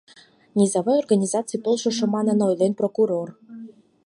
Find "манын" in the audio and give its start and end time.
2.15-2.39